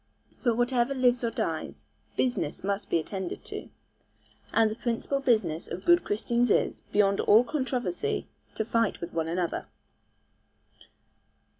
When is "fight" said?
8.65-8.99